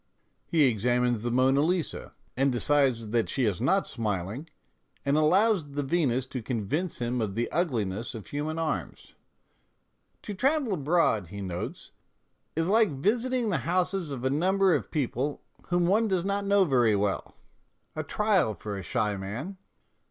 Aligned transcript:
He 0.47 0.63
examines 0.63 1.21
the 1.21 1.29
Monna 1.29 1.61
Lisa, 1.61 2.13
and 2.35 2.51
decides 2.51 3.09
that 3.09 3.29
she 3.29 3.45
is 3.45 3.61
not 3.61 3.85
smiling, 3.85 4.49
and 5.05 5.15
allows 5.15 5.73
the 5.73 5.83
Venus 5.83 6.25
to 6.25 6.41
convince 6.41 6.97
him 6.97 7.21
of 7.21 7.35
the 7.35 7.51
ugliness 7.51 8.15
of 8.15 8.25
human 8.25 8.57
arms." 8.57 9.13
To 10.23 10.33
travel 10.33 10.73
abroad," 10.73 11.27
he 11.27 11.39
notes," 11.39 11.91
is 12.55 12.67
like 12.67 12.89
visiting 12.89 13.51
the 13.51 13.59
houses 13.59 14.09
of 14.09 14.25
a 14.25 14.31
number 14.31 14.73
of 14.73 14.89
people 14.89 15.43
whom 15.67 15.85
one 15.85 16.07
does 16.07 16.25
not 16.25 16.47
know 16.47 16.65
very 16.65 16.95
well 16.95 17.35
a 17.95 18.01
trial 18.01 18.55
for 18.55 18.79
a 18.79 18.81
shy 18.81 19.15
man." 19.15 19.57